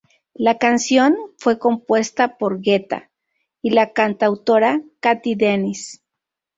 [0.33, 3.11] La canción fue compuesta por Guetta
[3.61, 6.01] y la cantautora Cathy Dennis.